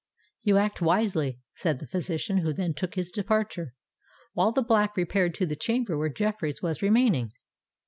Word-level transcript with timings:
"You 0.41 0.57
act 0.57 0.81
wisely," 0.81 1.37
said 1.53 1.77
the 1.77 1.85
physician, 1.85 2.37
who 2.39 2.53
then 2.53 2.73
took 2.73 2.95
his 2.95 3.11
departure, 3.11 3.75
while 4.33 4.51
the 4.51 4.63
Black 4.63 4.97
repaired 4.97 5.35
to 5.35 5.45
the 5.45 5.55
chamber 5.55 5.95
where 5.95 6.09
Jeffreys 6.09 6.59
was 6.59 6.81
remaining. 6.81 7.31